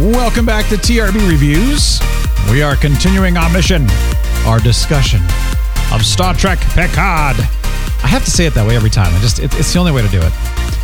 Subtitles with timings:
[0.00, 2.00] Welcome back to TRB Reviews.
[2.50, 3.86] We are continuing our mission,
[4.46, 5.20] our discussion
[5.92, 7.36] of Star Trek Picard.
[7.38, 9.14] I have to say it that way every time.
[9.14, 10.32] I just it, it's the only way to do it.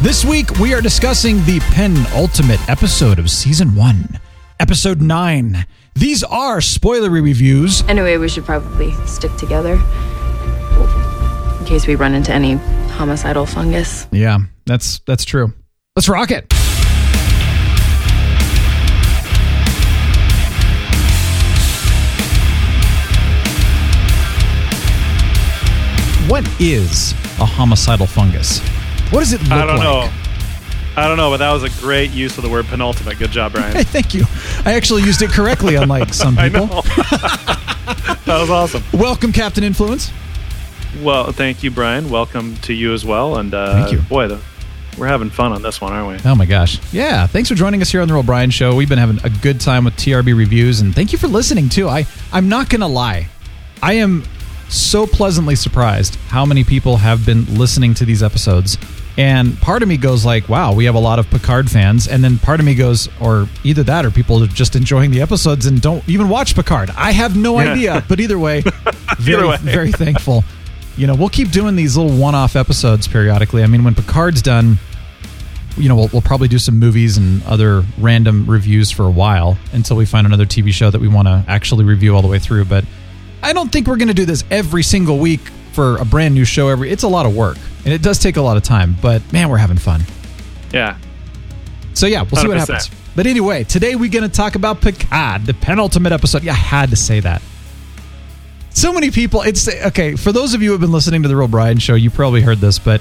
[0.03, 4.21] This week we are discussing the penultimate episode of season 1,
[4.61, 5.67] episode 9.
[5.95, 7.81] These are spoilery reviews.
[7.89, 9.83] Anyway, we should probably stick together
[11.59, 12.57] in case we run into any
[12.93, 14.09] homicidal fungus.
[14.13, 15.55] Yeah, that's that's true.
[15.97, 16.53] Let's rock it.
[26.29, 28.59] What is a homicidal fungus?
[29.11, 29.61] What does it look like?
[29.61, 29.85] I don't like?
[29.85, 30.11] know.
[30.97, 33.19] I don't know, but that was a great use of the word penultimate.
[33.19, 33.73] Good job, Brian.
[33.77, 34.25] Hey, thank you.
[34.65, 36.67] I actually used it correctly, unlike some I people.
[36.67, 36.81] know.
[38.25, 38.83] that was awesome.
[38.93, 40.11] Welcome, Captain Influence.
[41.03, 42.11] Well, thank you, Brian.
[42.11, 43.37] Welcome to you as well.
[43.37, 43.99] And uh, Thank you.
[44.09, 44.41] boy, the,
[44.99, 46.29] we're having fun on this one, aren't we?
[46.31, 46.81] Oh my gosh.
[46.93, 47.27] Yeah.
[47.29, 48.75] Thanks for joining us here on the Real Brian Show.
[48.75, 51.87] We've been having a good time with TRB reviews and thank you for listening too.
[51.89, 53.29] I, I'm not gonna lie.
[53.83, 54.25] I am
[54.69, 58.77] so pleasantly surprised how many people have been listening to these episodes.
[59.19, 62.07] And part of me goes like, wow, we have a lot of Picard fans.
[62.07, 65.23] And then part of me goes, or either that or people are just enjoying the
[65.23, 66.91] episodes and don't even watch Picard.
[66.91, 67.73] I have no Yeah.
[67.73, 68.05] idea.
[68.09, 68.61] But either way,
[69.19, 69.57] very, Either way.
[69.63, 70.45] very thankful.
[70.99, 73.63] You know, we'll keep doing these little one-off episodes periodically.
[73.63, 74.79] I mean, when Picard's done,
[75.79, 79.57] you know, we'll, we'll probably do some movies and other random reviews for a while
[79.73, 82.39] until we find another TV show that we want to actually review all the way
[82.39, 82.65] through.
[82.67, 82.85] But
[83.47, 85.39] I don't think we're going to do this every single week
[85.71, 86.67] for a brand new show.
[86.67, 88.97] Every it's a lot of work and it does take a lot of time.
[89.01, 90.03] But man, we're having fun.
[90.73, 90.99] Yeah.
[91.95, 92.91] So yeah, we'll see what happens.
[93.15, 96.43] But anyway, today we're going to talk about Picard, the penultimate episode.
[96.43, 97.41] Yeah, I had to say that.
[98.71, 99.43] So many people.
[99.43, 101.95] It's okay for those of you who have been listening to the Real Brian Show.
[101.95, 103.01] You probably heard this, but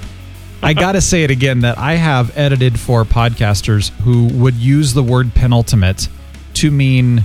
[0.62, 4.94] I got to say it again that I have edited for podcasters who would use
[4.94, 6.08] the word penultimate
[6.54, 7.24] to mean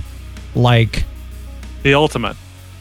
[0.56, 1.04] like
[1.84, 2.36] The ultimate.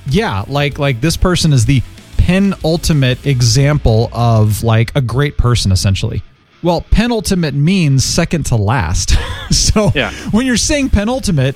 [0.07, 1.81] Yeah, like like this person is the
[2.17, 6.21] penultimate example of like a great person essentially.
[6.63, 9.15] Well, penultimate means second to last.
[9.51, 10.11] so Yeah.
[10.31, 11.55] when you're saying penultimate,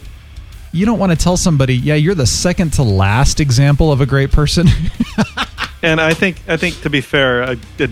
[0.72, 4.06] you don't want to tell somebody, yeah, you're the second to last example of a
[4.06, 4.68] great person.
[5.84, 7.90] And I think, I think to be fair, a, a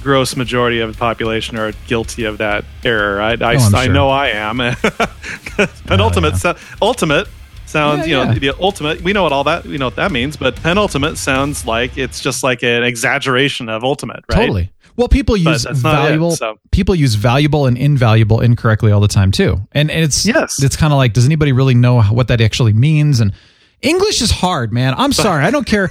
[0.00, 3.20] gross majority of the population are guilty of that error.
[3.20, 3.92] I, I, Oh, I sure.
[3.92, 4.60] know I am.
[5.58, 6.38] Oh, penultimate, yeah.
[6.38, 7.26] so, ultimate
[7.72, 8.38] sounds, Yeah, you know, yeah.
[8.52, 9.00] the ultimate.
[9.02, 12.20] We know what all that, we know what that means, but penultimate sounds like it's
[12.20, 14.36] just like an exaggeration of ultimate, right?
[14.36, 14.70] Totally.
[14.94, 16.32] Well, people use not it, valuable.
[16.36, 16.58] so.
[16.70, 20.62] People use valuable and invaluable incorrectly all the time too, and, and it's Yes.
[20.62, 23.18] it's kind of like, does anybody really know what that actually means?
[23.20, 23.32] And
[23.80, 24.94] English is hard, man.
[24.96, 25.90] I'm sorry, I don't care.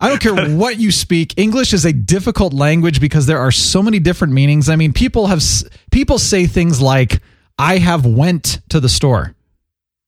[0.00, 1.32] I don't care what you speak.
[1.38, 4.68] English is a difficult language because there are so many different meanings.
[4.68, 5.42] I mean, people have
[5.92, 7.22] people say things like,
[7.56, 9.34] "I have went to the store,"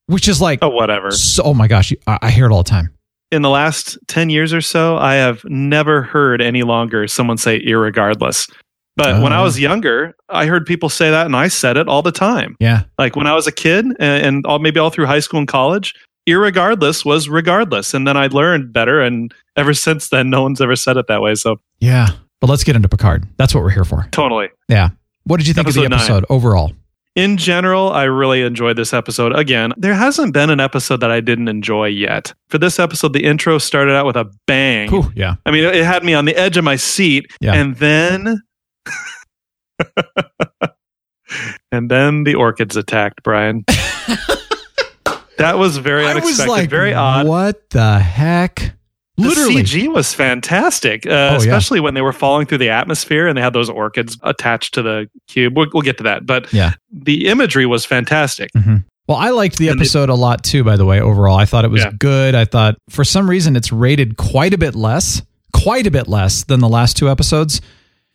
[0.07, 1.11] which is like, Oh, whatever.
[1.11, 2.89] so, oh my gosh, I, I hear it all the time.
[3.31, 7.59] in the last 10 years or so, I have never heard any longer someone say
[7.65, 8.49] irregardless.
[8.97, 9.43] But when I Oh.
[9.43, 12.55] was younger, I heard people say that and I said it all the time.
[12.61, 15.39] Yeah, Like when I was a kid and, and all, maybe all through high school
[15.39, 15.93] and college,
[16.29, 17.93] irregardless was regardless.
[17.93, 19.01] And then I learned better.
[19.01, 21.35] And ever since then, no one's ever said it that way.
[21.35, 22.09] So yeah.
[22.41, 23.27] But let's get into Picard.
[23.37, 24.07] That's what we're here for.
[24.11, 24.47] totally.
[24.69, 24.89] Yeah.
[25.23, 25.99] What did you think of Episode the nine.
[25.99, 26.73] episode overall?
[27.15, 29.33] In general, I really enjoyed this episode.
[29.33, 32.33] Again, there hasn't been an episode that I didn't enjoy yet.
[32.49, 34.93] For this episode, the intro started out with a bang.
[34.93, 35.35] Ooh, yeah.
[35.45, 37.31] I mean, it had me on the edge of my seat.
[37.39, 37.53] Yeah.
[37.53, 38.41] And then.
[41.71, 43.63] and then the orchids attacked, Brian.
[45.37, 47.27] that was very I unexpected, was like, very odd.
[47.27, 48.74] What the heck?
[49.17, 49.61] Literally.
[49.61, 51.37] The CG was fantastic, uh, Oh, yeah.
[51.37, 54.81] especially when they were falling through the atmosphere and they had those orchids attached to
[54.81, 55.55] the cube.
[55.55, 56.73] We'll, we'll get to that, but Yeah.
[56.91, 58.49] the imagery was fantastic.
[59.07, 61.37] Well, I liked the episode a lot too, by the way, overall.
[61.37, 61.91] I thought it was Yeah.
[61.97, 62.35] good.
[62.35, 65.21] I thought for some reason it's rated quite a bit less,
[65.53, 67.61] quite a bit less than the last two episodes.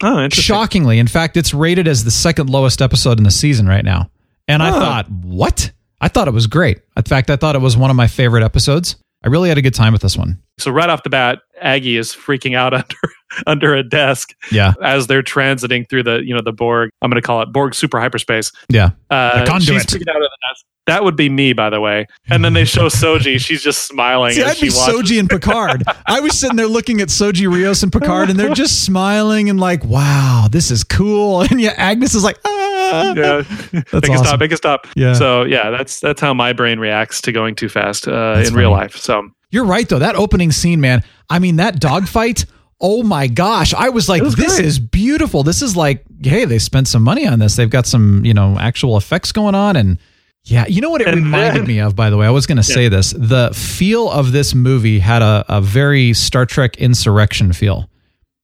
[0.03, 0.55] Oh, interesting.
[0.55, 0.99] Shockingly.
[0.99, 4.11] In fact, it's rated as the second lowest episode in the season right now.
[4.49, 4.81] And I Oh.
[4.81, 5.71] thought, what?
[6.01, 6.79] I thought it was great.
[6.97, 8.97] In fact, I thought it was one of my favorite episodes.
[9.23, 10.43] I really had a good time with this one.
[10.59, 12.97] So right off the bat, Aggie is freaking out under
[13.47, 16.91] under a desk Yeah, as they're transiting through the you know the Borg.
[17.03, 18.53] I'm going to call it Borg super hyperspace.
[18.69, 18.91] yeah.
[19.11, 19.91] Uh, conduit.
[19.91, 20.65] she's out of the desk.
[20.87, 22.07] That would be me, by the way.
[22.31, 23.39] And then they show Soji.
[23.39, 24.95] She's just smiling See, as I'd she be watches.
[24.95, 25.85] Soji and Picard.
[26.07, 29.61] I was sitting there looking at Soji Rios and Picard, and they're just smiling and
[29.61, 33.43] like, "Wow, this is cool." And yeah, Agnes is like, "Ah." yeah,
[33.73, 34.17] make a awesome.
[34.25, 34.87] stop, make a stop.
[34.97, 35.13] Yeah.
[35.13, 38.57] So yeah, that's that's how my brain reacts to going too fast uh, That's in
[38.57, 38.97] real life.
[38.97, 40.01] So You're right though.
[40.01, 41.05] That opening scene, man.
[41.29, 42.47] I mean, that dogfight.
[42.81, 43.75] Oh my gosh!
[43.75, 44.65] I was like, was "This great.
[44.67, 45.43] is beautiful.
[45.43, 47.57] This is like, hey, they spent some money on this.
[47.57, 49.99] They've got some, you know, actual effects going on." And
[50.45, 51.95] yeah, you know what it And reminded then- me of.
[51.95, 53.13] By the way, I was going to say this.
[53.17, 57.91] The feel of this movie had a, a very Star Trek Insurrection feel.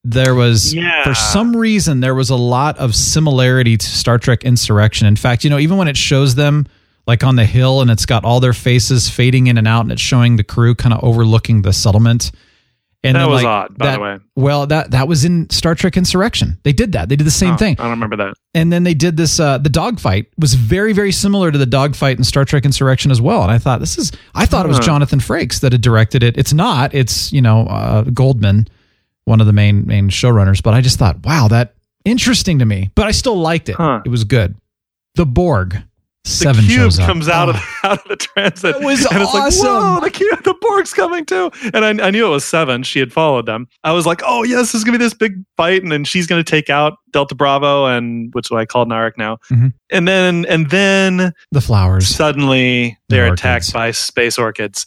[0.05, 1.03] There was, Yeah.
[1.03, 5.07] for some reason, there was a lot of similarity to Star Trek Insurrection.
[5.09, 6.67] In fact, you know, even when it shows them
[7.09, 9.91] like on the hill and it's got all their faces fading in and out and
[9.91, 12.31] it's showing the crew kind of overlooking the settlement.
[13.07, 14.19] And That then, was like, odd, by that- the way.
[14.37, 16.59] Well, that that was in Star Trek Insurrection.
[16.63, 17.09] They did that.
[17.09, 18.35] They did the same Oh, thing I don't remember that.
[18.55, 22.19] and then they did this uh the dogfight was very very similar to the dogfight
[22.19, 24.79] in Star Trek Insurrection as well and I thought this is I thought it was
[24.81, 28.69] Jonathan Frakes that had directed it it's not it's you know uh Goldman
[29.25, 31.75] one of the main main showrunners but I just thought wow that
[32.05, 34.03] interesting to me but I still liked it Huh.
[34.05, 34.55] it was good
[35.15, 35.83] the Borg
[36.27, 37.53] The cube comes out Oh.
[37.53, 38.63] of out of the transit.
[38.75, 39.67] That was and it's awesome.
[39.67, 41.53] like, whoa, the cube, the Borg's coming too.
[41.73, 42.83] And I, I knew it was seven.
[42.83, 43.69] She had followed them.
[43.85, 46.27] I was like, oh yes, this is gonna be this big fight, and then she's
[46.27, 49.39] gonna take out Delta Bravo and which I call Narek now.
[49.53, 49.73] Mhm.
[49.93, 53.41] And then and then the flowers suddenly The they're orchids.
[53.41, 54.85] attacked by space orchids.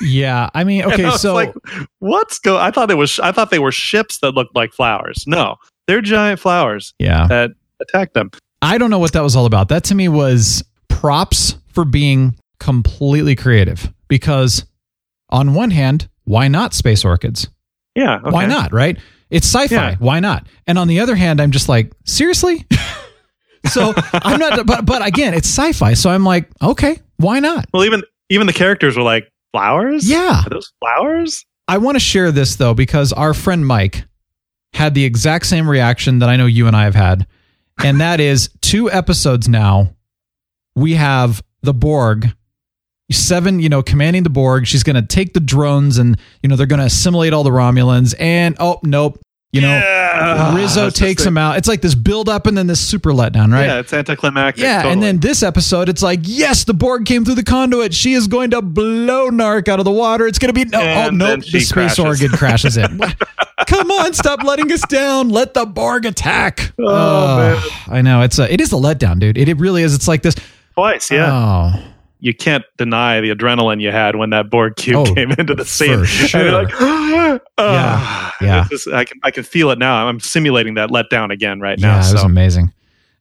[0.00, 1.54] yeah I mean And I okay so like,
[2.00, 2.56] what's go?
[2.58, 3.20] I thought it was.
[3.20, 5.24] I thought they were ships that looked like flowers.
[5.26, 5.56] No,
[5.86, 7.50] they're giant flowers yeah that
[7.80, 8.30] attacked them.
[8.62, 9.68] I don't know what that was all about.
[9.68, 14.64] That to me was props for being completely creative because
[15.30, 17.48] on one hand, why not space orchids?
[17.96, 18.18] Yeah.
[18.18, 18.30] Okay.
[18.30, 18.96] Why not, right?
[19.30, 19.90] It's sci-fi.
[19.90, 19.96] Yeah.
[19.98, 20.46] Why not?
[20.66, 22.64] And on the other hand, I'm just like, seriously?
[23.66, 25.94] so I'm not but but again, it's sci-fi.
[25.94, 27.66] So I'm like, okay, why not?
[27.72, 30.08] Well, even even the characters were like flowers.
[30.08, 30.42] Yeah.
[30.46, 31.44] Are those flowers?
[31.66, 34.04] I want to share this though because our friend Mike
[34.74, 37.26] had the exact same reaction that I know you and I have had.
[37.78, 39.94] And that is two episodes now.
[40.74, 42.34] We have the Borg,
[43.10, 44.66] seven, you know, commanding the Borg.
[44.66, 47.50] She's going to take the drones and, you know, they're going to assimilate all the
[47.50, 48.14] Romulans.
[48.18, 49.20] And, oh, nope.
[49.52, 50.54] You know, Yeah.
[50.56, 51.58] Rizzo just takes him out.
[51.58, 53.66] It's like this build up and then this super letdown, right?
[53.66, 54.62] Yeah, it's anticlimactic.
[54.62, 54.92] Yeah, totally.
[54.94, 57.92] and then this episode, it's like, yes, the Borg came through the conduit.
[57.92, 60.26] She is going to blow Narek out of the water.
[60.26, 61.98] It's going to be no, oh And nope, then the space crashes.
[61.98, 62.98] organ crashes in.
[63.66, 65.28] Come on, stop letting us down.
[65.28, 66.72] Let the Borg attack.
[66.78, 66.86] Oh,
[67.62, 69.36] oh, I know it's a, it is a letdown, dude.
[69.36, 69.94] It, it really is.
[69.94, 70.34] It's like this.
[70.74, 71.10] twice.
[71.10, 71.91] Yeah, Oh,
[72.24, 75.64] you can't deny the adrenaline you had when that Borg cube Oh, came into the
[75.64, 75.98] scene.
[75.98, 76.52] for sure.
[76.52, 78.66] Like, oh, Yeah, yeah.
[78.70, 80.06] Just- I can I can feel it now.
[80.08, 81.96] I'm simulating that letdown again right now.
[82.00, 82.72] yeah, it was amazing.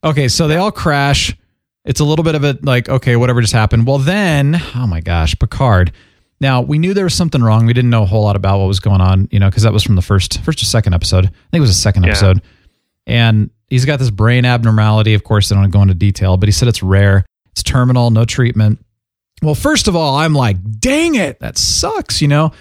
[0.04, 1.36] Okay, so they all crash.
[1.84, 3.88] It's a little bit of a like, okay, whatever just happened.
[3.88, 5.92] Well, then, oh my gosh, Picard.
[6.40, 7.66] Now we knew there was something wrong.
[7.66, 9.74] We didn't know a whole lot about what was going on, you know, because that
[9.74, 11.26] was from the first, first or second episode.
[11.26, 12.10] I think it was the second Yeah.
[12.12, 12.42] episode.
[13.08, 15.14] And he's got this brain abnormality.
[15.16, 17.26] Of course, they don't go into detail, but he said it's rare.
[17.52, 18.84] It's terminal, no treatment.
[19.42, 22.52] Well, first of all, I'm like, dang it, that sucks, you know.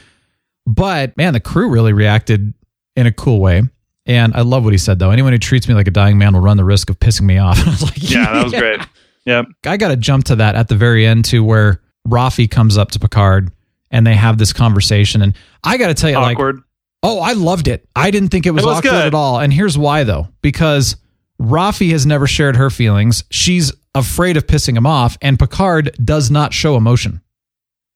[0.67, 2.55] But man, the crew really reacted
[2.97, 3.63] in a cool way.
[4.07, 5.11] And I love what he said, though.
[5.11, 7.39] Anyone who treats me like a dying man will run the risk of pissing me
[7.39, 7.59] off.
[7.67, 8.81] I was like, yeah, that was great.
[9.27, 9.47] Yep.
[9.67, 12.91] I got to jump to that at the very end, too, where Raffi comes up
[12.93, 13.53] to Picard
[13.91, 15.21] and they have this conversation.
[15.23, 16.63] And I got to tell you, like, Awkward.
[17.03, 17.87] Oh, I loved it.
[17.95, 19.07] I didn't think it was, It was awkward good.
[19.07, 19.39] at all.
[19.41, 20.97] And here's why, though, because
[21.41, 23.25] Raffi has never shared her feelings.
[23.31, 27.21] She's afraid of pissing him off, and Picard does not show emotion.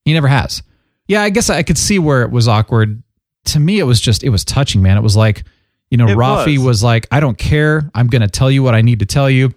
[0.05, 0.63] He never has.
[1.07, 3.03] Yeah, I guess I could see where it was awkward.
[3.47, 4.97] To me, it was just, it was touching, man.
[4.97, 5.45] It was like,
[5.91, 6.67] you know, It Raffi was.
[6.67, 7.91] was like, I don't care.
[7.95, 9.53] I'm going to tell you what I need to tell you.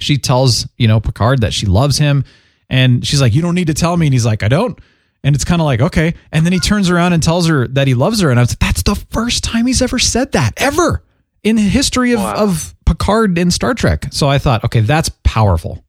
[0.00, 2.24] She tells, you know, Picard that she loves him.
[2.68, 4.06] And she's like, You don't need to tell me.
[4.06, 4.78] And he's like, I don't.
[5.22, 6.14] And it's kind of like, okay.
[6.32, 8.30] And then he turns around and tells her that he loves her.
[8.30, 11.04] And I was like, that's the first time he's ever said that, ever
[11.44, 12.34] in the history of, Wow.
[12.34, 14.06] of Picard in Star Trek.
[14.10, 15.84] So I thought, okay, that's powerful.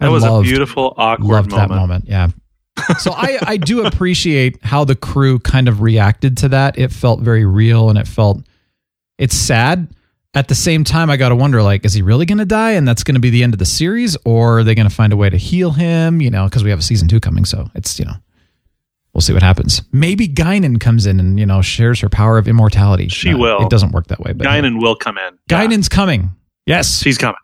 [0.00, 1.68] That I was loved, a beautiful, awkward loved moment.
[1.68, 2.04] that moment.
[2.06, 2.28] Yeah.
[2.98, 6.78] so I, I do appreciate how the crew kind of reacted to that.
[6.78, 8.42] It felt very real and it felt,
[9.18, 9.88] it's sad.
[10.34, 12.72] At the same time, I got to wonder, like, is he really going to die?
[12.72, 14.16] And that's going to be the end of the series?
[14.24, 16.20] Or are they going to find a way to heal him?
[16.20, 17.44] You know, because we have a season two coming.
[17.44, 18.14] So it's, you know,
[19.12, 19.82] we'll see what happens.
[19.92, 23.06] Maybe Guinan comes in and, you know, shares her power of immortality.
[23.06, 23.62] She No, will.
[23.62, 24.32] It doesn't work that way.
[24.32, 25.38] But Guinan will come in.
[25.48, 26.30] Yeah, Guinan's coming.
[26.66, 27.00] Yes.
[27.00, 27.36] she's coming.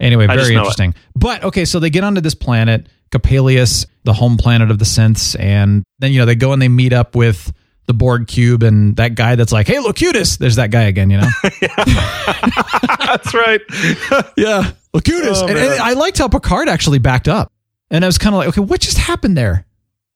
[0.00, 0.94] Anyway, very interesting.
[1.14, 2.88] But okay, so they get onto this planet.
[3.12, 6.68] Coppelius, the home planet of the synths, and then you know they go and they
[6.68, 7.52] meet up with
[7.86, 11.18] the Borg cube and that guy that's like, "Hey, Locutus!" There's that guy again, you
[11.18, 11.28] know.
[13.06, 13.60] That's right.
[14.36, 15.38] yeah, Locutus.
[15.40, 17.52] Oh, and, and I liked how Picard actually backed up,
[17.90, 19.66] and I was kind of like, "Okay, what just happened there?"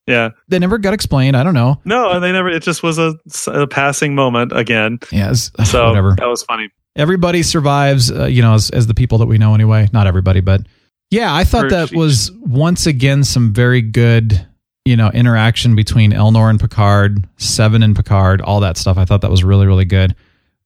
[0.06, 0.30] yeah.
[0.49, 1.37] They never got explained.
[1.37, 1.80] I don't know.
[1.84, 2.49] No, they never.
[2.49, 3.14] It just was a,
[3.46, 4.99] a passing moment again.
[5.12, 6.16] Yeah, So whatever.
[6.18, 6.70] that was funny.
[6.97, 9.88] Everybody survives uh, you know as, as the people that we know anyway.
[9.92, 10.62] Not everybody but
[11.11, 14.47] yeah i thought that was once again some very good
[14.85, 18.97] you know interaction between elnor and picard seven and picard all that stuff.
[18.99, 20.14] I thought that was really really good.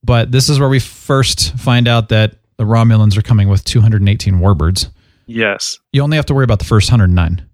[0.02, 4.34] But this is where we first find out that the romulans are coming with 218
[4.34, 4.90] warbirds.
[5.26, 7.48] Yes, you only have to worry about the first 109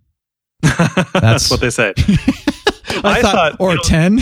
[1.21, 1.95] that's what they say.
[1.99, 4.21] i, I thought, thought, or you know- 10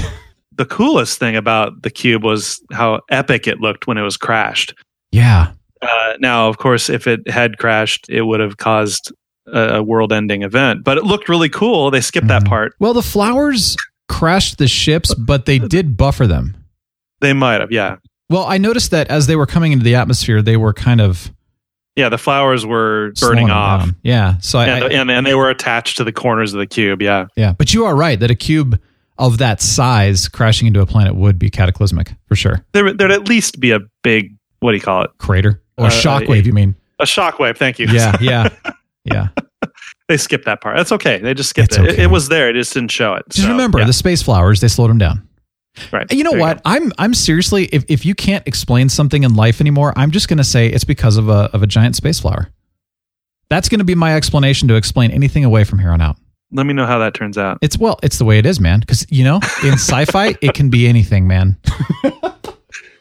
[0.58, 4.74] the coolest thing about the cube was how epic it looked when it was crashed.
[5.12, 9.12] yeah Uh, now, of course, if it had crashed, it would have caused
[9.46, 10.82] a, a world-ending event.
[10.84, 11.90] But it looked really cool.
[11.92, 12.48] They skipped that Mhm.
[12.48, 12.72] part.
[12.80, 13.76] well the flowers
[14.08, 16.56] crashed the ships but they did buffer them
[17.20, 17.96] They might have, yeah,
[18.30, 21.30] Well, I noticed that as they were coming into the atmosphere, they were kind of
[21.96, 22.08] yeah.
[22.08, 23.96] The flowers were burning off, down.
[24.04, 24.34] Yeah.
[24.40, 27.02] So I, and, I- and and they were attached to the corners of the cube.
[27.02, 28.78] Yeah, yeah, but you are right that a cube
[29.18, 32.64] of that size crashing into a planet would be cataclysmic for sure.
[32.72, 35.10] there there'd at least be a big what do you call it?
[35.18, 36.74] Crater or Uh, shockwave, you mean?
[36.98, 37.56] A shockwave.
[37.56, 37.86] Thank you.
[37.86, 38.48] Yeah, yeah,
[39.04, 39.28] yeah.
[40.08, 40.76] they skipped that part.
[40.76, 41.18] That's okay.
[41.18, 41.84] They just skipped it.
[41.84, 41.90] it.
[41.92, 42.02] okay.
[42.02, 42.50] It was there.
[42.50, 43.24] It just didn't show it.
[43.30, 43.84] Just So, remember yeah.
[43.84, 45.28] the space flowers; they slowed them down.
[45.92, 46.12] Right.
[46.12, 46.60] You know There you what?
[46.64, 50.38] I'm I'm seriously if if you can't explain something in life anymore, I'm just going
[50.38, 52.48] to say it's because of a of a giant space flower.
[53.48, 56.16] That's going to be my explanation to explain anything away from here on out.
[56.52, 57.58] Let me know how that turns out.
[57.60, 58.80] It's well, it's the way it is, man.
[58.80, 61.56] Because you know, in sci-fi, it can be anything, man.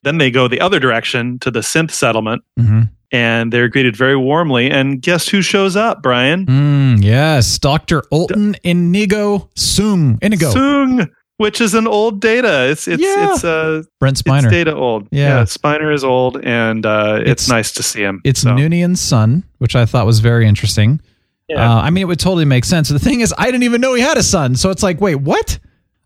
[0.04, 4.18] Then they go the other direction to the synth settlement, hmm and they're greeted very
[4.18, 4.70] warmly.
[4.70, 6.46] And guess who shows up, Brian?
[6.46, 10.22] Mm, yes, Doctor Altan Inigo Soong.
[10.22, 10.52] Inigo.
[10.54, 12.68] Soong, which is an old data.
[12.70, 13.34] It's it's Yeah.
[13.34, 14.50] it's uh Brent it's Spiner.
[14.50, 15.08] data old.
[15.12, 15.44] Yeah.
[15.44, 18.20] Spiner is old, and uh, it's, It's- nice to see him.
[18.26, 21.00] It's So, Noonien's son, which I thought was very interesting.
[21.48, 21.78] Yeah.
[21.78, 22.90] Uh, I mean, it would totally make sense.
[22.90, 24.56] The thing is, I didn't even know he had a son.
[24.56, 25.60] So it's like, wait, what?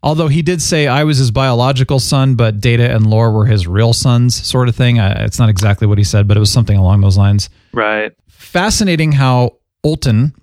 [0.03, 3.67] Although he did say I was his biological son, but Data and Lore were his
[3.67, 4.99] real sons, sort of thing.
[4.99, 7.49] I, it's not exactly what he said, but it was something along those lines.
[7.73, 8.11] right.
[8.27, 10.33] Fascinating how Altan,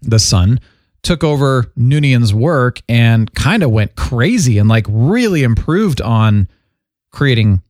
[0.00, 0.60] the son,
[1.02, 6.48] took over Noonien's work and kind of went crazy and like really improved on
[7.12, 7.62] creating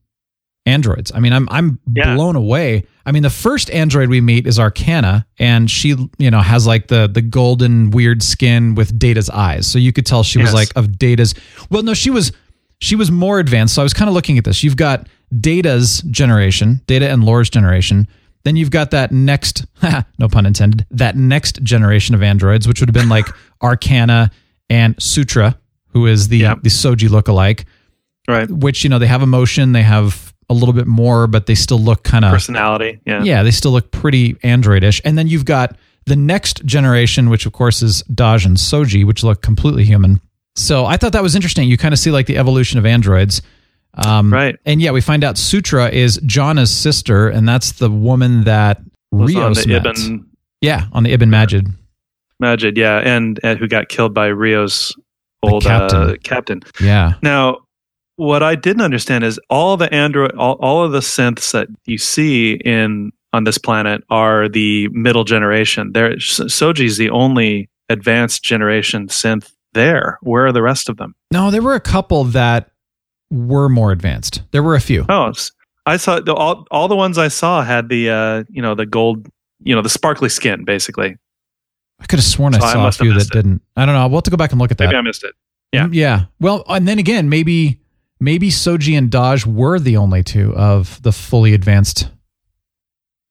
[0.67, 1.11] androids.
[1.15, 2.15] I mean, I'm I'm Yeah.
[2.15, 2.85] blown away.
[3.07, 6.89] I mean, the first android we meet is Arcana, and she, you know, has like
[6.89, 9.67] the the golden weird skin with Data's eyes.
[9.67, 11.35] So you could tell she was like of Data's.
[11.71, 12.33] Well, no, she was
[12.81, 13.75] she was more advanced.
[13.75, 14.63] So I was kind of looking at this.
[14.65, 15.09] You've got
[15.41, 18.07] Data's generation, Data and Lore's generation.
[18.45, 19.67] Then you've got that next,
[20.19, 23.27] no pun intended, that next generation of androids, which would have been like
[23.63, 24.31] Arcana
[24.71, 25.59] and Sutra,
[25.89, 26.63] who is the Yep.
[26.63, 27.65] the Soji lookalike
[28.29, 28.49] Right.
[28.51, 31.79] which you know they have emotion, they have a little bit more, but they still
[31.81, 33.01] look kind of Personality.
[33.05, 33.23] Yeah.
[33.23, 35.01] yeah, they still look pretty androidish.
[35.05, 35.77] And then you've got
[36.07, 40.21] the next generation, which of course is Dahj and Soji, which look completely human.
[40.55, 41.69] So I thought that was interesting.
[41.69, 43.43] You kind of see like the evolution of androids.
[43.95, 44.57] Um, Right.
[44.65, 49.35] And yeah, we find out Sutra is Jana's sister, and that's the woman that Was
[49.35, 49.85] Rios met.
[49.87, 50.27] Ibn
[50.61, 51.69] Yeah, on the Ibn Majid.
[52.39, 52.77] Majid.
[52.77, 54.95] Yeah, and, and who got killed by Rio's
[55.43, 55.99] old captain.
[56.03, 56.63] Uh, captain.
[56.81, 57.15] Yeah.
[57.23, 57.59] Now,
[58.17, 61.99] what I didn't understand is all the android, all, all of the synths that you
[61.99, 65.93] see in on this planet are the middle generation.
[65.93, 70.19] There, Soji's the only advanced generation synth there.
[70.23, 71.15] Where are the rest of them?
[71.31, 72.71] No, there were a couple that
[73.31, 74.43] were more advanced.
[74.53, 75.05] There were a few.
[75.09, 75.33] Oh,
[75.85, 78.87] I saw the, all all the ones I saw had the uh, you know the
[78.87, 79.29] gold,
[79.63, 81.17] you know the sparkly skin, basically.
[82.01, 83.31] I could have sworn So I I saw a few that it.
[83.33, 83.63] didn't.
[83.77, 84.07] I don't know.
[84.09, 84.87] We'll have to go back and look at that.
[84.87, 85.35] Maybe I missed it.
[85.73, 85.87] Yeah.
[85.87, 86.25] Mm, Yeah.
[86.41, 87.81] Well, and then again, maybe
[88.21, 92.09] maybe Soji and Dahj were the only two of the fully advanced.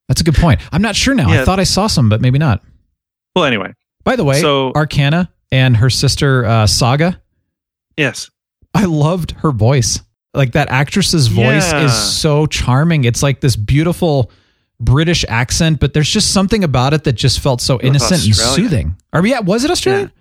[0.07, 0.61] That's a good point.
[0.71, 1.29] I'm not sure now.
[1.29, 2.61] I thought I saw some, but maybe not.
[3.35, 3.73] Well, anyway,
[4.03, 7.19] By the way, So- Arcana and her sister uh, Saga,
[7.97, 8.29] yes,
[8.73, 9.99] I loved her voice.
[10.33, 11.85] Like that actress's voice Yeah.
[11.85, 13.05] is so charming.
[13.05, 14.31] It's like this beautiful
[14.81, 18.95] British accent, but there's just something about it that just felt so innocent and soothing.
[19.13, 20.11] Or yeah, was it Australian?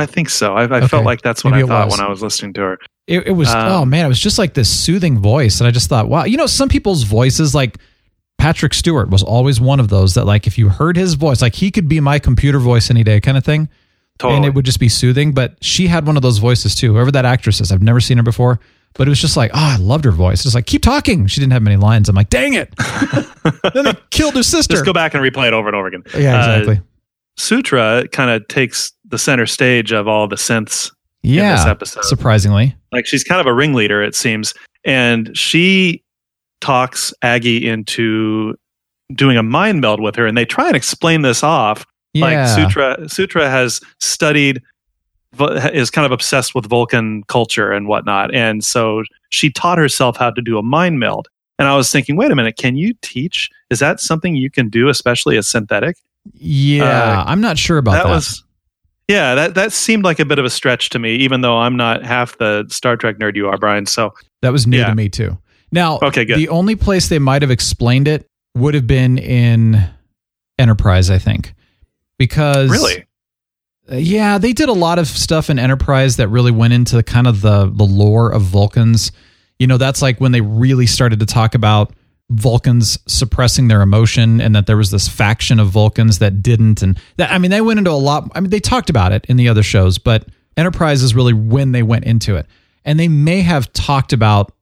[0.00, 0.54] I think so.
[0.54, 0.88] I, I Okay.
[0.88, 1.98] felt like that's what Maybe I thought was.
[1.98, 2.78] when I was listening to her.
[3.06, 5.70] It, it was Um, oh man, it was just like this soothing voice, and I
[5.70, 7.78] just thought, wow, you know, some people's voices, like
[8.38, 11.54] Patrick Stewart, was always one of those that, like, if you heard his voice, like
[11.54, 13.68] he could be my computer voice any day, kind of thing,
[14.18, 14.36] Totally.
[14.36, 15.32] and it would just be soothing.
[15.32, 16.92] But she had one of those voices too.
[16.92, 18.60] Whoever that actress is, I've never seen her before,
[18.94, 20.42] but it was just like, oh, I loved her voice.
[20.42, 21.26] Just like keep talking.
[21.26, 22.08] She didn't have many lines.
[22.10, 22.72] I'm like, dang it.
[23.74, 24.74] then they killed her sister.
[24.74, 26.02] Just go back and replay it over and over again.
[26.16, 26.80] yeah, Uh, exactly.
[27.36, 30.90] Sutra kind of takes the center stage of all the synths
[31.22, 32.04] in this Yeah, episode.
[32.04, 32.76] surprisingly.
[32.92, 36.02] like she's kind of a ringleader, it seems, and she
[36.60, 38.54] talks Aggie into
[39.14, 41.86] doing a mind meld with her, and they try and explain this off.
[42.14, 42.24] Yeah.
[42.24, 44.62] Like Sutra, Sutra has studied,
[45.72, 50.30] is kind of obsessed with Vulcan culture and whatnot, and so she taught herself how
[50.30, 51.28] to do a mind meld.
[51.58, 53.50] And I was thinking, wait a minute, can you teach?
[53.70, 55.96] Is that something you can do, especially as synthetic?
[56.34, 56.84] Yeah,
[57.20, 58.04] Uh, I'm not sure about that.
[58.04, 58.44] that was
[59.08, 61.76] yeah that that seemed like a bit of a stretch to me even though i'm
[61.76, 64.12] not half the star trek nerd you are brian so
[64.42, 64.88] That was new Yeah.
[64.88, 65.38] to me too.
[65.72, 66.38] Now, Okay, good.
[66.38, 69.84] the only place they might have explained it would have been in
[70.58, 71.54] Enterprise, I think,
[72.18, 73.04] because really
[73.90, 77.26] Uh, yeah, they did a lot of stuff in Enterprise that really went into kind
[77.26, 79.12] of the the lore of Vulcans.
[79.58, 81.92] You know, that's like when they really started to talk about
[82.30, 86.98] Vulcans suppressing their emotion and that there was this faction of Vulcans that didn't and
[87.16, 89.36] that I mean they went into a lot I mean they talked about it in
[89.38, 92.46] the other shows, but Enterprise is really when they went into it.
[92.84, 94.52] And they may have talked about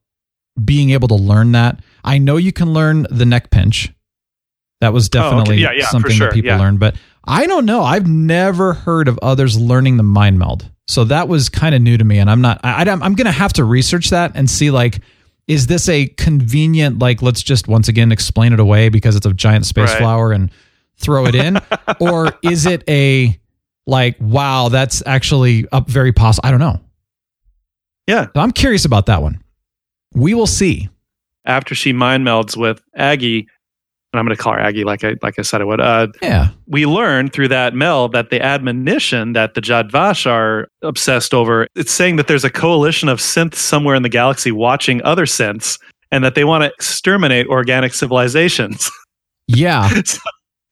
[0.63, 1.79] being able to learn that.
[2.03, 3.91] I know you can learn the neck pinch.
[4.79, 5.29] That was Oh, okay.
[5.29, 6.27] definitely Yeah, yeah, something sure.
[6.27, 6.59] that people Yeah.
[6.59, 6.95] learned, but
[7.25, 7.83] I don't know.
[7.83, 10.69] I've never heard of others learning the mind meld.
[10.87, 13.31] So that was kind of new to me and I'm not I, I'm going to
[13.31, 14.99] have to research that and see like
[15.47, 19.33] is this a convenient like let's just once again explain it away because it's a
[19.33, 19.97] giant space Right.
[19.99, 20.51] flower and
[20.97, 21.57] throw it in
[21.99, 23.39] or is it a
[23.85, 26.79] like wow that's actually up very possible I don't know.
[28.07, 29.41] yeah So I'm curious about that one.
[30.13, 30.89] We will see.
[31.45, 33.47] after she mind melds with aggie
[34.17, 36.07] and i'm going to call her aggie like i like i said i would uh,
[36.21, 36.49] Yeah.
[36.67, 41.67] we learn through that meld that the admonition that the Jat Vash are obsessed over
[41.75, 45.79] it's saying that there's a coalition of synths somewhere in the galaxy watching other synths
[46.11, 48.89] and that they want to exterminate organic civilizations
[49.47, 49.89] Yeah.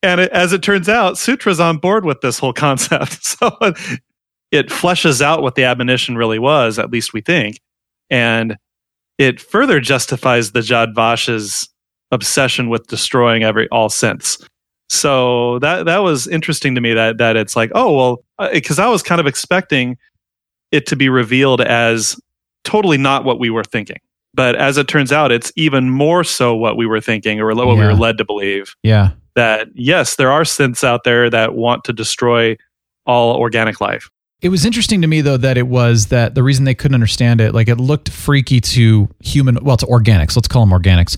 [0.04, 3.24] and it, as it turns out, Sutra's on board with this whole concept.
[3.25, 3.50] So
[4.52, 7.60] it fleshes out what the admonition really was, at least we think.
[8.10, 8.58] And
[9.18, 11.68] it further justifies the Jat Vash's
[12.12, 14.44] obsession with destroying every all synths.
[14.90, 18.80] So that that was interesting to me that that it's like, oh well, uh, because
[18.80, 19.98] I was kind of expecting
[20.72, 22.20] it to be revealed as
[22.63, 23.98] totally not what we were thinking.
[24.34, 27.68] But as it turns out, it's even more so what we were thinking or what
[27.68, 29.12] we were led to believe Yeah.
[29.36, 32.58] that yes, there are synths out there that want to destroy
[33.06, 34.10] all organic life.
[34.41, 37.39] It was interesting to me though that it was that the reason they couldn't understand
[37.39, 40.36] it, like it looked freaky to human, well, to organics.
[40.36, 41.15] Let's call them organics.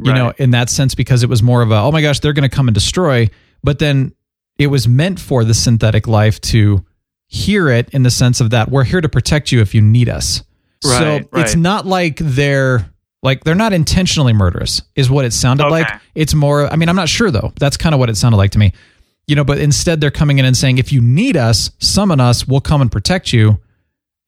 [0.00, 2.32] You know, in that sense, because it was more of a, oh my gosh, they're
[2.32, 3.28] going to come and destroy.
[3.64, 4.12] But then
[4.58, 6.84] it was meant for the synthetic life to
[7.26, 10.08] hear it in the sense of that we're here to protect you if you need
[10.08, 10.42] us.
[10.82, 12.88] so Right, it's not like they're
[13.22, 15.70] like they're not intentionally murderous, is what it sounded Okay.
[15.82, 15.88] like.
[16.14, 16.72] It's more.
[16.72, 17.52] I mean, I'm not sure though.
[17.58, 18.72] That's kind of what it sounded like to me.
[19.26, 22.46] You know, but instead they're coming in and saying, if you need us, summon us,
[22.48, 23.58] we'll come and protect you,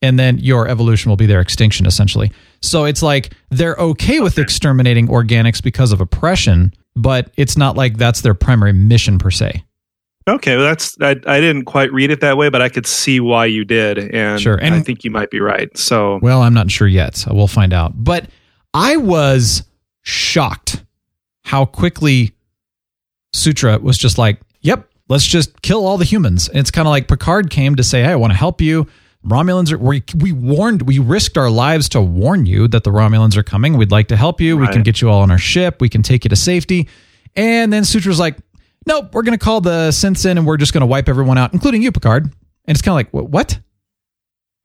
[0.02, 2.32] and then your evolution will be their extinction essentially.
[2.62, 7.96] So it's like they're okay with exterminating organics because of oppression, but it's not like
[7.98, 9.64] that's their primary mission per se.
[10.28, 13.20] Okay, well that's I, I didn't quite read it that way, but I could see
[13.20, 15.76] why you did, and, Sure, and- I think you might be right.
[15.76, 17.16] So Well, I'm not sure yet.
[17.16, 17.92] So we'll find out.
[18.04, 18.26] But
[18.74, 19.64] I was
[20.02, 20.84] shocked
[21.44, 22.32] how quickly
[23.32, 26.48] Sutra was just like, yep, let's just kill all the humans.
[26.48, 28.86] And it's kind of like Picard came to say, hey, I want to help you.
[29.24, 33.36] Romulans are, we, we warned, we risked our lives to warn you that the Romulans
[33.36, 33.76] are coming.
[33.76, 34.56] We'd like to help you.
[34.56, 35.80] We can get you all on our ship.
[35.80, 36.88] We can take you to safety.
[37.36, 38.38] And then Sutra's like,
[38.86, 41.36] nope, we're going to call the synths in and we're just going to wipe everyone
[41.38, 42.24] out, including you, Picard.
[42.24, 43.58] And it's kind of like, "Wh- what?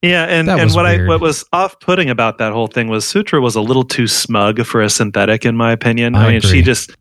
[0.01, 1.01] yeah, and, and what weird.
[1.01, 4.07] I what was off putting about that whole thing was Sutra was a little too
[4.07, 6.15] smug for a synthetic, in my opinion.
[6.15, 6.49] I I, mean, agree.
[6.51, 6.95] she just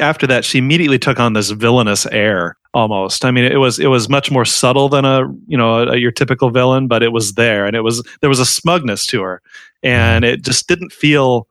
[0.00, 3.24] after that she immediately took on this villainous air almost.
[3.24, 6.10] I mean, it was it was much more subtle than a you know a, your
[6.10, 9.40] typical villain, but it was there, and it was there was a smugness to her,
[9.82, 11.46] and it just didn't feel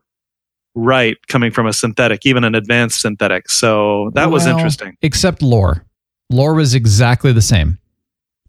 [0.76, 3.50] right coming from a synthetic, even an advanced synthetic.
[3.50, 4.98] So that was interesting.
[5.02, 5.86] Except lore.
[6.30, 7.78] Lore was exactly the same.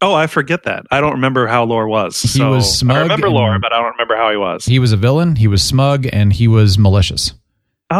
[0.01, 0.85] Oh, I forget that.
[0.91, 2.21] I don't remember how Lore was.
[2.21, 4.65] He so was smug I remember Lore, but I don't remember how he was.
[4.65, 7.33] He was a villain, he was smug, and he was malicious.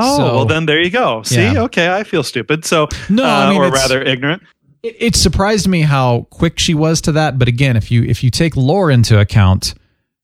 [0.02, 1.24] Oh, so- well then there you go.
[1.24, 1.62] See, Yeah.
[1.64, 2.66] okay, I feel stupid.
[2.66, 4.44] So No, uh, I mean, or rather ignorant.
[4.84, 7.40] It, it surprised me how quick she was to that.
[7.40, 9.74] But again, if you if you take lore into account,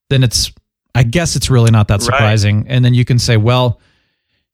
[0.10, 0.52] then it's
[0.94, 2.04] I guess it's really not that Right.
[2.04, 2.66] surprising.
[2.68, 3.80] And then you can say, well,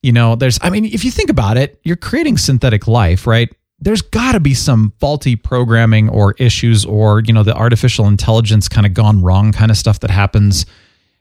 [0.04, 3.50] you know, there's I mean, if you think about it, you're creating synthetic life, right?
[3.80, 8.68] There's got to be some faulty programming or issues or, you know, the artificial intelligence
[8.68, 10.66] kind of gone wrong kind of stuff that happens.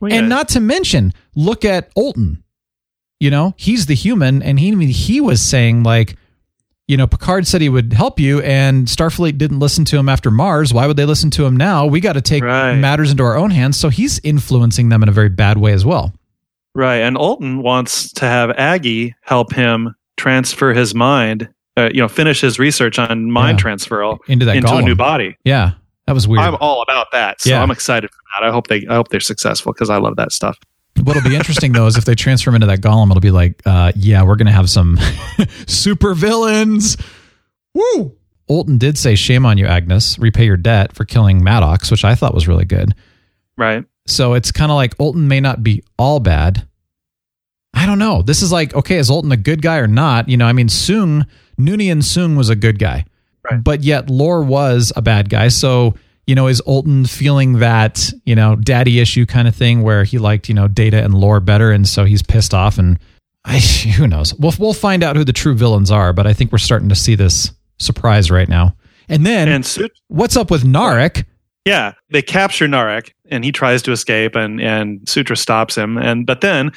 [0.01, 2.39] Well, And not to mention, look at Altan.
[3.21, 6.17] You know, he's the human, and he he was saying like,
[6.87, 10.31] you know, Picard said he would help you, and Starfleet didn't listen to him after
[10.31, 10.73] Mars.
[10.75, 11.87] Why would they listen to him now?
[11.87, 12.77] We got to take Right.
[12.77, 13.77] matters into our own hands.
[13.79, 16.13] So he's influencing them in a very bad way as well.
[16.75, 16.97] Right.
[16.99, 21.49] And Altan wants to have Aggie help him transfer his mind,
[21.79, 23.63] uh, you know, finish his research on mind Yeah.
[23.63, 25.37] transfer Into that into a new body.
[25.45, 25.73] Yeah,
[26.07, 26.45] that was weird.
[26.45, 27.41] I'm all about that.
[27.41, 27.63] So Yeah.
[27.63, 28.47] I'm excited for that.
[28.47, 30.59] I hope they I hope they're successful because I love that stuff.
[31.03, 33.93] What'll be interesting though is if they transform into that golem, it'll be like, uh,
[33.97, 34.99] yeah, we're gonna have some
[35.67, 36.97] super villains.
[37.75, 38.17] Woo!
[38.51, 40.19] Altan did say, "Shame on you, Agnes.
[40.19, 42.95] Repay your debt for killing Maddox," which I thought was really good.
[43.59, 43.85] Right.
[44.07, 46.67] So it's kind of like Altan may not be all bad.
[47.75, 48.23] I don't know.
[48.23, 50.29] This is like, okay, is Altan a good guy or not?
[50.29, 51.27] You know, I mean, Soong,
[51.59, 53.05] Noonien Soong was a good guy,
[53.51, 53.63] Right.
[53.63, 55.49] but yet Lore was a bad guy.
[55.49, 55.95] So,
[56.27, 60.19] you know, is Altan feeling that, you know, daddy issue kind of thing where he
[60.19, 61.71] liked, you know, Data and Lore better.
[61.71, 62.99] And so he's pissed off and
[63.45, 64.35] I, who knows?
[64.35, 66.97] We'll, we'll find out who the true villains are, but I think we're starting to
[66.97, 68.75] see this surprise right now.
[69.09, 71.25] And then And Sut- what's up with Narek?
[71.65, 76.27] yeah, they capture Narek and he tries to escape and and Sutra stops him and
[76.27, 76.73] but then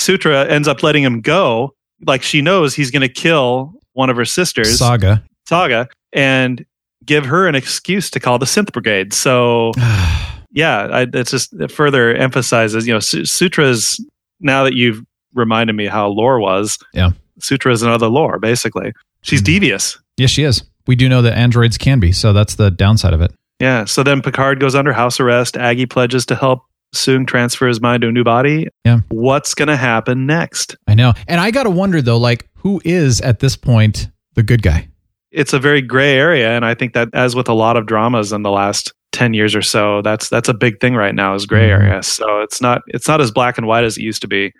[0.00, 1.74] Sutra ends up letting him go
[2.06, 4.78] like she knows he's going to kill one of her sisters.
[4.78, 5.22] Saga.
[5.46, 6.64] Saga and
[7.04, 9.12] give her an excuse to call the synth brigade.
[9.12, 9.72] So
[10.52, 14.04] yeah, I, it's just it further emphasizes, you know, Su- Sutra's
[14.40, 15.02] now that you've
[15.34, 16.78] reminded me how lore was.
[16.92, 17.10] Yeah.
[17.40, 18.92] Sutra is another lore, basically.
[19.22, 19.46] She's Mhm.
[19.46, 19.98] devious.
[20.16, 20.62] Yes, she is.
[20.86, 23.32] We do know that androids can be, so that's the downside of it.
[23.60, 23.84] Yeah.
[23.86, 25.56] So then Picard goes under house arrest.
[25.56, 26.60] Aggie pledges to help
[26.94, 28.68] Soong transfer his mind to a new body.
[28.84, 29.00] Yeah.
[29.08, 30.76] What's going to happen next?
[30.86, 31.14] I know.
[31.26, 34.88] And I got to wonder though, like, who is at this point the good guy?
[35.34, 38.32] It's a very gray area, and I think that, as with a lot of dramas
[38.32, 41.46] in the last ten years or so, that's that's a big thing right now is
[41.46, 41.78] gray Mhm.
[41.80, 42.02] area.
[42.02, 44.52] So it's not it's not as black and white as it used to be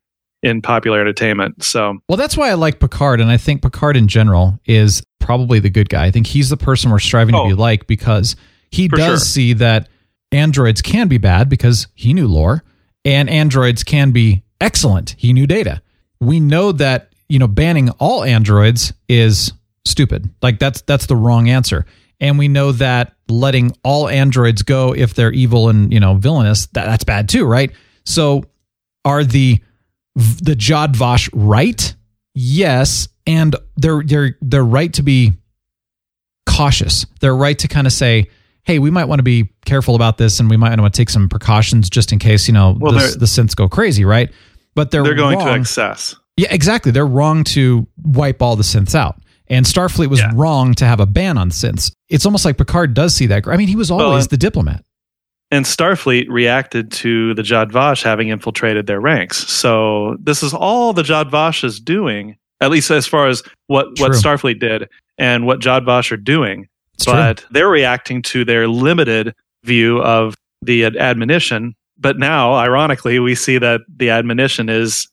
[0.42, 1.64] in popular entertainment.
[1.64, 3.20] So Well, that's why I like Picard.
[3.20, 6.04] And I think Picard in general is probably the good guy.
[6.04, 7.44] I think he's the person we're striving Oh.
[7.44, 8.36] to be like because
[8.70, 9.16] he does sure.
[9.18, 9.88] see that
[10.32, 12.62] androids can be bad because he knew lore
[13.04, 15.14] and androids can be excellent.
[15.18, 15.80] He knew data.
[16.20, 19.52] We know that, you know, banning all androids is
[19.84, 20.30] stupid.
[20.42, 21.86] Like that's that's the wrong answer.
[22.20, 26.66] And we know that letting all androids go if they're evil and, you know, villainous,
[26.66, 27.72] that, that's bad too, right?
[28.04, 28.44] So
[29.04, 29.60] are the
[30.14, 31.94] the Jat Vash right?
[32.34, 35.32] Yes, and they're they're they're right to be
[36.46, 37.06] cautious.
[37.20, 38.28] They're right to kind of say,
[38.62, 41.10] "Hey, we might want to be careful about this, and we might want to take
[41.10, 44.30] some precautions just in case you know Well, the, the synths go crazy." Right?
[44.74, 46.16] But they're they're going to excess.
[46.36, 46.90] Yeah, exactly.
[46.90, 49.20] They're wrong to wipe all the synths out.
[49.48, 50.30] And Starfleet was Yeah.
[50.34, 51.92] wrong to have a ban on synths.
[52.08, 53.46] It's almost like Picard does see that.
[53.46, 54.84] I mean, he was Well, always and- the diplomat.
[55.50, 59.46] And Starfleet reacted to the Jat Vash having infiltrated their ranks.
[59.48, 63.98] So this is all the Jat Vash is doing, at least as far as what,
[64.00, 66.66] what Starfleet did and what Jat Vash are doing.
[66.94, 67.12] It's true.
[67.14, 71.74] but they're reacting to their limited view of the ad- admonition.
[71.98, 75.08] But now, ironically, we see that the admonition is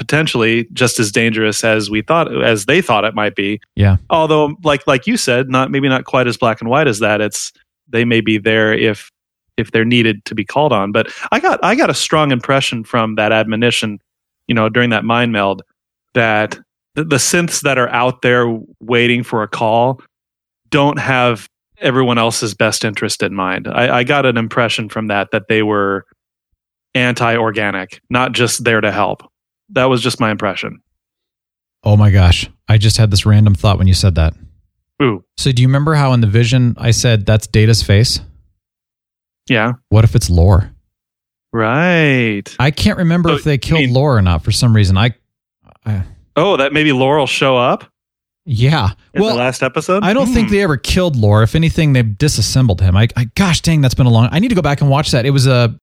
[0.00, 3.60] potentially just as dangerous as we thought, as they thought it might be.
[3.76, 3.98] Yeah.
[4.08, 7.20] Although, like like you said, not maybe not quite as black and white as that.
[7.20, 7.52] It's
[7.86, 9.10] they may be there if
[9.58, 10.90] if they're needed to be called on.
[10.90, 13.98] But I got I got a strong impression from that admonition,
[14.48, 15.60] you know, during that mind meld
[16.14, 16.58] that
[16.94, 20.00] the, the synths that are out there waiting for a call
[20.70, 21.46] don't have
[21.78, 23.68] everyone else's best interest in mind.
[23.68, 26.06] I, I got an impression from that that they were
[26.94, 29.29] anti-organic, not just there to help.
[29.72, 30.80] That was just my impression.
[31.84, 32.48] Oh my gosh.
[32.68, 34.34] I just had this random thought when you said that.
[35.02, 38.20] Ooh, So do you remember how in the vision I said that's Data's face?
[39.48, 40.70] yeah, What if it's Lore?
[41.52, 42.42] right.
[42.58, 44.96] I can't remember So, if they killed mean- Lore or not for some reason.
[44.98, 45.14] I,
[45.84, 46.02] I
[46.36, 47.84] Oh, that maybe Lore will show up
[48.46, 48.90] yeah.
[49.14, 50.04] in well, the last episode.
[50.04, 50.54] I don't think Hmm.
[50.54, 51.42] they ever killed Lore.
[51.42, 52.96] If anything, they disassembled him.
[52.96, 54.28] I, I gosh dang, that's been a long.
[54.30, 55.26] I need to go back and watch that.
[55.26, 55.74] It was a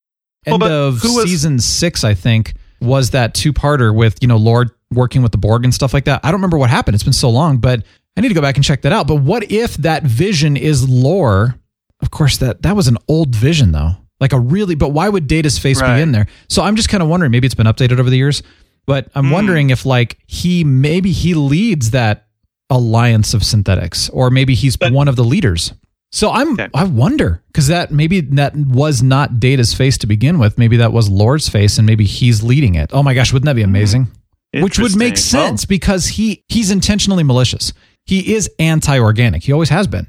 [0.46, 4.38] end but of was- season six, I think, was that two parter with you know
[4.38, 6.22] Lore working with the Borg and stuff like that.
[6.24, 6.96] I don't remember what happened.
[6.96, 7.84] It's been so long, but
[8.16, 9.08] I need to go back and check that out.
[9.08, 11.56] But what if that vision is Lore?
[12.02, 14.76] Of course, that that was an old vision though, like a really.
[14.76, 15.98] But why would Data's face Right.
[15.98, 16.28] be in there?
[16.50, 17.32] So I'm just kind of wondering.
[17.32, 18.44] Maybe it's been updated over the years,
[18.86, 19.32] but I'm Hmm.
[19.32, 22.28] wondering if like he maybe he leads that
[22.70, 25.74] alliance of synthetics, or maybe he's But- one of the leaders.
[26.12, 26.70] So I'm Okay.
[26.74, 30.58] I wonder because that maybe that was not Data's face to begin with.
[30.58, 32.92] Maybe that was Lore's face, and maybe he's leading it.
[32.94, 34.08] Oh my gosh, wouldn't that be amazing?
[34.54, 35.12] Which would make Hmm.
[35.12, 35.40] Interesting.
[35.40, 37.74] Well, sense because he he's intentionally malicious.
[38.06, 39.44] He is anti-organic.
[39.44, 40.08] He always has been.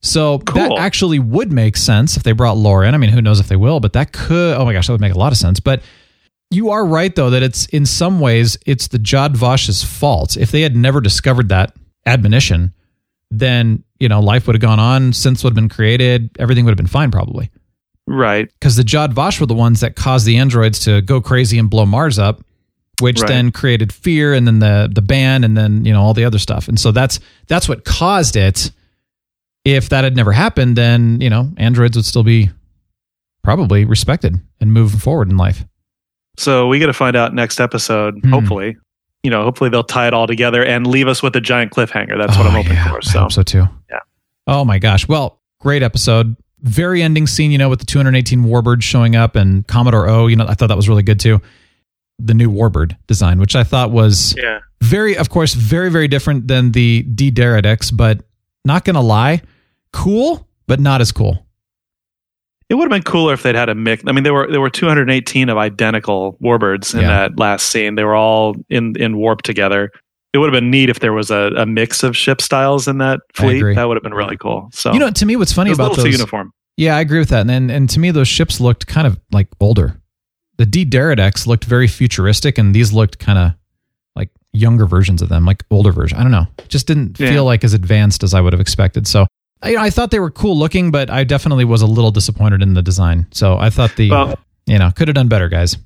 [0.00, 2.94] So that actually would make sense if they brought Lore in.
[2.94, 4.56] I mean, who knows if they will, but that could.
[4.56, 5.60] Oh my gosh, that would make a lot of sense.
[5.60, 5.82] But
[6.50, 10.36] you are right though that it's in some ways it's the Jat Vash's fault.
[10.36, 11.74] If they had never discovered that
[12.06, 12.72] admonition,
[13.38, 16.70] then you know life would have gone on, synths would have been created, everything would
[16.72, 17.50] have been fine probably.
[18.06, 18.48] Right.
[18.60, 21.70] Because the Jat Vash were the ones that caused the androids to go crazy and
[21.70, 22.42] blow Mars up,
[23.00, 23.28] which Right.
[23.28, 26.38] then created fear, and then the the ban, and then you know all the other
[26.38, 26.68] stuff.
[26.68, 27.18] And so that's
[27.48, 28.70] that's what caused it.
[29.64, 32.50] If that had never happened, then you know androids would still be
[33.42, 35.64] probably respected and moving forward in life.
[36.36, 38.14] So we got to find out next episode.
[38.22, 38.30] Hmm.
[38.30, 38.76] Hopefully,
[39.24, 42.16] you know, hopefully they'll tie it all together and leave us with a giant cliffhanger.
[42.16, 42.98] That's what Oh, I'm hoping yeah, for.
[42.98, 43.64] I So, hope so too.
[43.90, 43.98] Yeah.
[44.46, 45.08] Oh my gosh.
[45.08, 46.36] Well, great episode.
[46.60, 50.26] Very ending scene, you know, with the 218 Warbirds showing up and Commodore O.
[50.28, 51.40] You know, I thought that was really good too.
[52.18, 54.60] The new Warbird design, which I thought was yeah.
[54.82, 58.20] very, of course, very, very different than the D'deridex, but
[58.64, 59.42] not gonna lie,
[59.92, 61.44] cool, but not as cool.
[62.70, 64.02] It would have been cooler if they'd had a mix.
[64.06, 67.08] I mean, there were there were 218 of identical warbirds in Yeah.
[67.08, 67.94] that last scene.
[67.94, 69.90] They were all in in warp together.
[70.32, 72.98] It would have been neat if there was a, a mix of ship styles in
[72.98, 73.62] that fleet.
[73.74, 74.68] That would have been really cool.
[74.72, 76.50] So You know, to me, what's funny it was a about those uniform.
[76.76, 77.42] Yeah, I agree with that.
[77.42, 80.00] And and, and to me, those ships looked kind of like older.
[80.56, 83.52] The D'deridex looked very futuristic, and these looked kind of
[84.16, 86.16] like younger versions of them, like older version.
[86.18, 86.46] I don't know.
[86.68, 87.28] Just didn't Yeah.
[87.30, 89.06] feel like as advanced as I would have expected.
[89.06, 89.26] So
[89.64, 92.74] I, I thought they were cool looking, but I definitely was a little disappointed in
[92.74, 93.26] the design.
[93.32, 95.76] So I thought the Well- you know could have done better, guys.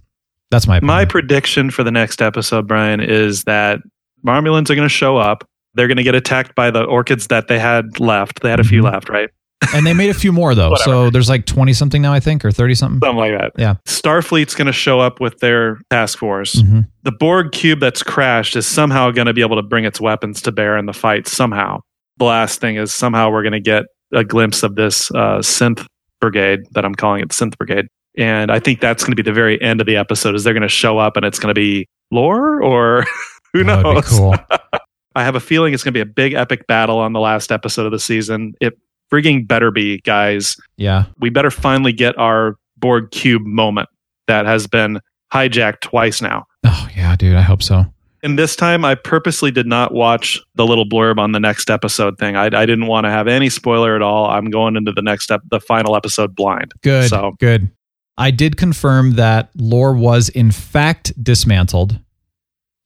[0.50, 0.94] That's my opinion.
[0.96, 3.80] My prediction for the next episode, Brian, is that
[4.26, 5.46] Romulans are going to show up.
[5.74, 8.40] They're going to get attacked by the orchids that they had left.
[8.42, 8.92] They had a few Mhm.
[8.92, 9.28] left, right?
[9.74, 10.72] and they made a few more though.
[10.76, 13.00] so there's like twenty something now, I think, or thirty something.
[13.04, 13.52] Something like that.
[13.58, 13.74] Yeah.
[13.86, 16.54] Starfleet's going to show up with their task force.
[16.62, 16.86] Mhm.
[17.02, 20.40] The Borg cube that's crashed is somehow going to be able to bring its weapons
[20.42, 21.26] to bear in the fight.
[21.26, 21.80] Somehow.
[22.18, 25.86] The last thing is somehow we're going to get a glimpse of this uh, synth
[26.20, 27.86] brigade that I'm calling it the synth brigade.
[28.16, 30.34] And I think that's going to be the very end of the episode.
[30.34, 33.04] Is they're going to show up and it's going to be lore or
[33.52, 34.08] who That knows?
[34.08, 34.34] cool.
[35.14, 37.50] I have a feeling it's going to be a big epic battle on the last
[37.52, 38.54] episode of the season.
[38.60, 38.78] It
[39.12, 40.56] frigging better be, guys.
[40.76, 41.06] Yeah.
[41.18, 43.88] We better finally get our Borg cube moment
[44.26, 45.00] that has been
[45.32, 46.44] hijacked twice now.
[46.64, 47.36] Oh yeah, dude.
[47.36, 47.86] I hope so.
[48.22, 52.18] And this time, I purposely did not watch the little blurb on the next episode
[52.18, 52.34] thing.
[52.36, 54.26] I, I didn't want to have any spoiler at all.
[54.26, 56.72] I'm going into the next ep- the final episode blind.
[56.82, 57.08] Good.
[57.08, 57.70] So Good.
[58.16, 62.00] I did confirm that Lore was in fact dismantled.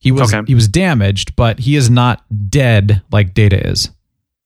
[0.00, 0.44] He was Okay.
[0.46, 3.88] he was damaged, but he is not dead like Data is.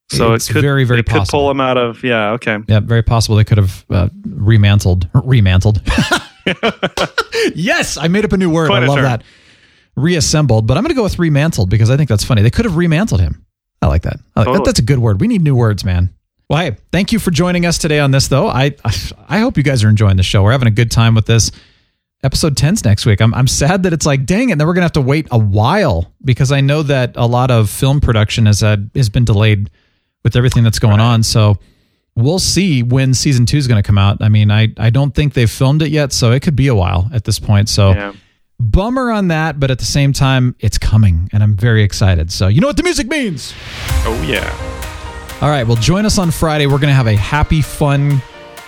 [0.09, 1.41] so it's it could very very it could possible.
[1.41, 2.31] pull him out of yeah.
[2.33, 2.59] Okay.
[2.69, 5.81] Yeah, very possible they could have uh, remantled remantled.
[7.57, 8.69] yes, I made up a new word.
[8.69, 9.23] Quite I love that.
[9.97, 12.43] Reassembled, but I'm going to go with remantled because I think that's funny.
[12.43, 13.45] They could have remantled him.
[13.81, 14.19] I like that.
[14.35, 14.65] I like, Totally.
[14.67, 15.21] That's a good word.
[15.21, 16.13] We need new words, man.
[16.49, 18.47] Well, hey, thank you for joining us today on this, though.
[18.47, 18.77] I
[19.29, 20.43] I hope you guys are enjoying the show.
[20.43, 21.51] We're having a good time with this.
[22.23, 23.21] Episode 10's next week.
[23.21, 25.01] I'm, I'm sad that it's like, dang it, and then we're going to have to
[25.01, 29.09] wait a while because I know that a lot of film production has had, has
[29.09, 29.71] been delayed
[30.25, 31.23] with everything that's going on.
[31.23, 31.57] So
[32.17, 34.23] we'll see when season two is going to come out.
[34.23, 36.75] I mean, I, I don't think they've filmed it yet, so it could be a
[36.75, 37.69] while at this point.
[37.69, 38.13] So Yeah.
[38.59, 42.33] Bummer on that, but at the same time, it's coming and I'm very excited.
[42.33, 43.55] So you know what the music means.
[44.05, 44.51] Oh yeah.
[45.43, 46.67] All right, well, join us on Friday.
[46.67, 48.23] We're going to have a happy, fun,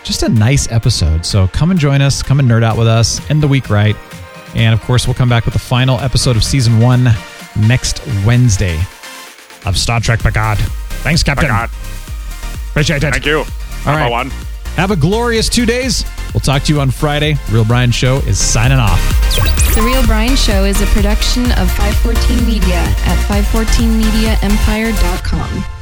[0.04, 1.24] just a nice episode.
[1.24, 2.22] So come and join us.
[2.22, 3.20] Come and nerd out with us.
[3.30, 3.96] End the week right.
[4.54, 7.08] And of course, we'll come back with the final episode of season one
[7.66, 8.78] next Wednesday
[9.64, 10.58] of Star Trek Picard.
[11.02, 11.50] Thanks, Captain.
[12.70, 13.12] Appreciate it.
[13.12, 13.38] Thank you.
[13.86, 14.10] All right.
[14.10, 14.30] one.
[14.78, 16.04] Have a glorious two days.
[16.32, 17.34] We'll talk to you on Friday.
[17.50, 19.00] Real Brian Show is signing off.
[19.74, 25.77] The Real Brian Show is a production of 514 Media at 514mediaempire.com.